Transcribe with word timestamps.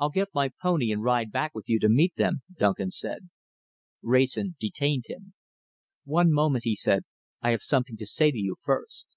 "I'll 0.00 0.08
get 0.08 0.30
my 0.32 0.48
pony 0.62 0.90
and 0.92 1.02
ride 1.04 1.30
back 1.30 1.54
with 1.54 1.68
you 1.68 1.78
to 1.80 1.88
meet 1.90 2.14
them," 2.16 2.40
Duncan 2.58 2.90
said. 2.90 3.28
Wrayson 4.00 4.56
detained 4.58 5.08
him. 5.08 5.34
"One 6.04 6.32
moment," 6.32 6.64
he 6.64 6.74
said, 6.74 7.04
"I 7.42 7.50
have 7.50 7.60
something 7.62 7.98
to 7.98 8.06
say 8.06 8.30
to 8.30 8.38
you 8.38 8.56
first." 8.62 9.08